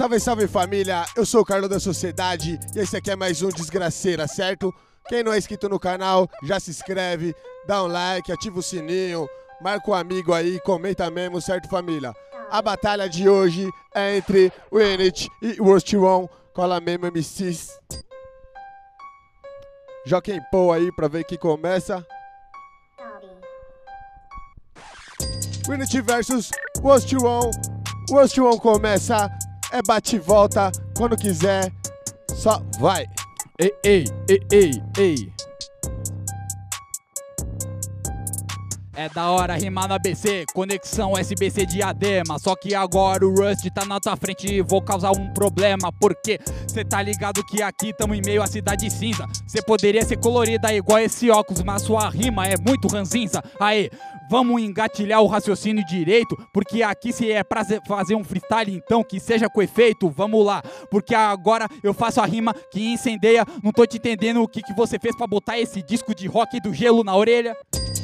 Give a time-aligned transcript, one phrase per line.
[0.00, 1.04] Salve, salve família!
[1.14, 4.74] Eu sou o Carlos da Sociedade e esse aqui é mais um Desgraceira, certo?
[5.06, 7.34] Quem não é inscrito no canal, já se inscreve,
[7.66, 9.28] dá um like, ativa o sininho,
[9.60, 12.14] marca o um amigo aí, comenta mesmo, certo família?
[12.50, 17.78] A batalha de hoje é entre Winnet e Worst One, cola mesmo MCs.
[20.06, 22.06] Joquem Paul aí pra ver que começa.
[25.68, 27.50] Winnet versus Worst One.
[28.10, 29.30] Worst One começa
[29.72, 31.72] é bate e volta, quando quiser,
[32.34, 33.06] só vai.
[33.58, 35.32] Ei, ei, ei, ei, ei.
[39.00, 42.38] É da hora rimar no ABC, conexão SBC diadema.
[42.38, 45.90] Só que agora o Rust tá na tua frente e vou causar um problema.
[45.98, 49.24] Porque cê tá ligado que aqui tamo em meio à cidade cinza.
[49.48, 53.42] Cê poderia ser colorida igual esse óculos, mas sua rima é muito ranzinza.
[53.58, 53.88] Aê,
[54.30, 59.18] vamos engatilhar o raciocínio direito, porque aqui se é pra fazer um freestyle, então que
[59.18, 60.62] seja com efeito, vamos lá.
[60.90, 64.74] Porque agora eu faço a rima que incendeia, não tô te entendendo o que, que
[64.74, 67.56] você fez pra botar esse disco de rock do gelo na orelha.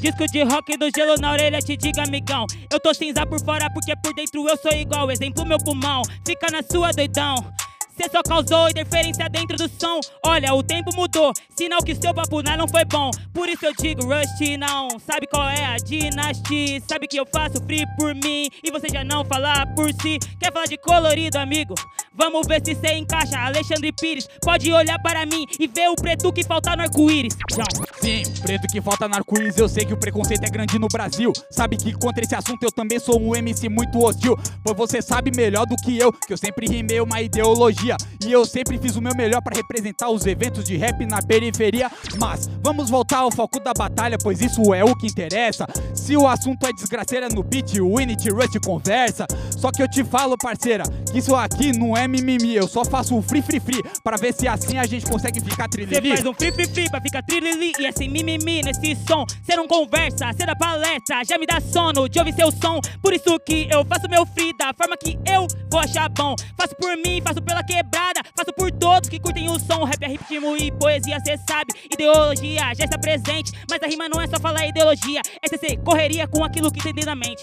[0.00, 2.46] Disco de rock do gelo na orelha, te diga, amigão.
[2.72, 5.10] Eu tô cinza por fora porque por dentro eu sou igual.
[5.10, 7.34] Exemplo, meu pulmão, fica na sua doidão.
[8.00, 9.98] Cê só causou interferência dentro do som.
[10.24, 13.10] Olha, o tempo mudou, sinal que seu papo não foi bom.
[13.34, 16.80] Por isso eu digo, Rust não sabe qual é a dinastia.
[16.88, 20.20] Sabe que eu faço free por mim e você já não fala por si.
[20.38, 21.74] Quer falar de colorido, amigo?
[22.14, 23.36] Vamos ver se cê encaixa.
[23.36, 27.36] Alexandre Pires, pode olhar para mim e ver o preto que falta no arco-íris.
[28.00, 29.58] Sim, preto que falta no arco-íris.
[29.58, 31.32] Eu sei que o preconceito é grande no Brasil.
[31.50, 34.36] Sabe que contra esse assunto eu também sou um MC muito hostil.
[34.62, 37.96] Pois você sabe melhor do que eu que eu sempre rimei uma ideologia dia.
[38.26, 41.90] E eu sempre fiz o meu melhor para representar os eventos de rap na periferia.
[42.18, 45.66] Mas vamos voltar ao foco da batalha, pois isso é o que interessa.
[45.94, 49.26] Se o assunto é desgraceira no beat, o Winit Rush conversa.
[49.58, 52.54] Só que eu te falo, parceira, que isso aqui não é mimimi.
[52.54, 55.68] Eu só faço o free free free pra ver se assim a gente consegue ficar
[55.68, 56.00] trilili.
[56.00, 59.24] Você faz um free free free pra ficar trilili e assim mimimi nesse som.
[59.42, 62.80] Cê não conversa, cê dá palestra, já me dá sono de ouvir seu som.
[63.02, 66.36] Por isso que eu faço meu free da forma que eu vou achar bom.
[66.56, 68.20] Faço por mim, faço pela que quebrada.
[68.36, 69.84] Faço por todos que curtem o som.
[69.84, 71.72] Rap é ritmo e poesia, cê sabe.
[71.92, 73.52] Ideologia já está presente.
[73.68, 75.20] Mas a rima não é só falar ideologia.
[75.42, 77.42] É cê correria com aquilo que tem na mente.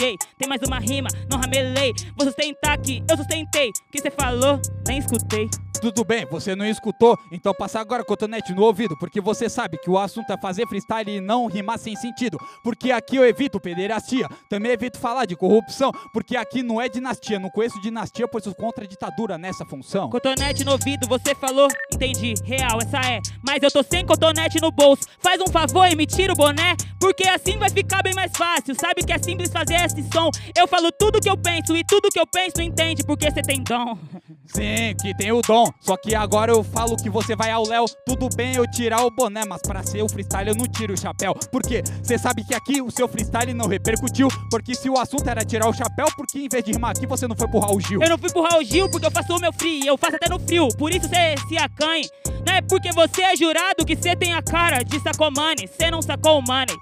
[0.00, 1.92] Tem mais uma rima, não ramelei.
[2.16, 3.68] Vou sustentar aqui, eu sustentei.
[3.68, 4.58] O que cê falou?
[4.86, 5.46] Nem escutei.
[5.80, 7.18] Tudo bem, você não escutou?
[7.32, 11.10] Então passa agora cotonete no ouvido, porque você sabe que o assunto é fazer freestyle
[11.10, 12.38] e não rimar sem sentido.
[12.62, 17.38] Porque aqui eu evito pederastia, também evito falar de corrupção, porque aqui não é dinastia,
[17.38, 20.10] não conheço dinastia, pois sou contra a ditadura nessa função.
[20.10, 21.68] Cotonete no ouvido, você falou?
[21.94, 23.18] Entendi, real, essa é.
[23.42, 25.04] Mas eu tô sem cotonete no bolso.
[25.18, 28.74] Faz um favor e me tira o boné, porque assim vai ficar bem mais fácil.
[28.78, 30.30] Sabe que é simples fazer esse som.
[30.56, 33.62] Eu falo tudo que eu penso e tudo que eu penso entende, porque você tem
[33.62, 33.98] dom.
[34.46, 35.66] Sim, que tem o dom.
[35.80, 37.84] Só que agora eu falo que você vai ao Léo.
[38.04, 40.96] Tudo bem eu tirar o boné, mas pra ser o freestyle eu não tiro o
[40.96, 41.34] chapéu.
[41.52, 44.28] Porque você sabe que aqui o seu freestyle não repercutiu.
[44.50, 47.06] Porque se o assunto era tirar o chapéu, por que em vez de rimar aqui
[47.06, 48.02] você não foi pro Raul Gil?
[48.02, 49.86] Eu não fui pro Raul Gil porque eu faço o meu free.
[49.86, 50.68] Eu faço até no frio.
[50.76, 52.08] Por isso você se acanhe.
[52.44, 55.68] Não é porque você é jurado que você tem a cara de sacomane.
[55.68, 56.76] Você não sacou o money.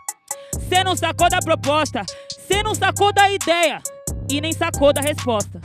[0.68, 2.04] Você não sacou da proposta.
[2.28, 3.82] Você não sacou da ideia.
[4.30, 5.58] E nem sacou da resposta.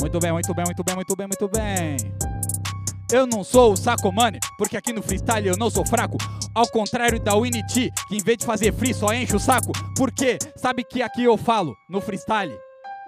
[0.00, 1.96] Muito bem, muito bem, muito bem, muito bem, muito bem.
[3.12, 6.18] Eu não sou o Sacomani, porque aqui no freestyle eu não sou fraco.
[6.52, 9.70] Ao contrário da Winnie que em vez de fazer free só enche o saco.
[9.96, 12.58] Porque sabe que aqui eu falo, no freestyle,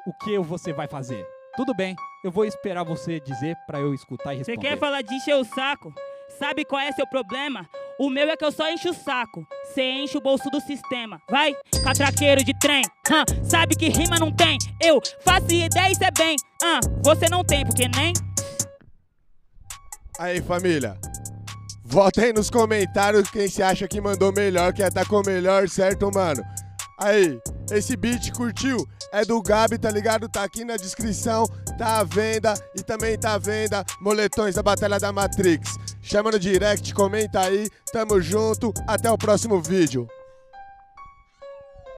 [0.06, 1.26] o que você vai fazer.
[1.56, 4.56] Tudo bem, eu vou esperar você dizer para eu escutar e responder.
[4.56, 5.92] Você quer falar de encher o saco?
[6.38, 7.68] Sabe qual é seu problema?
[7.98, 9.44] O meu é que eu só encho o saco.
[9.74, 11.20] Cê enche o bolso do sistema.
[11.28, 12.84] Vai, catraqueiro de trem.
[13.10, 14.56] Hum, sabe que rima não tem.
[14.80, 16.36] Eu faço ideia e cê bem.
[16.62, 18.12] Hum, você não tem, porque nem.
[20.16, 20.96] Aí, família.
[21.84, 26.44] Vota aí nos comentários quem se acha que mandou melhor, que atacou melhor, certo, mano?
[27.00, 27.40] Aí,
[27.72, 28.76] esse beat curtiu?
[29.12, 30.28] É do Gabi, tá ligado?
[30.28, 31.46] Tá aqui na descrição,
[31.76, 35.76] tá à venda e também tá à venda moletões da Batalha da Matrix.
[36.10, 40.08] Chama no direct, comenta aí, tamo junto, até o próximo vídeo.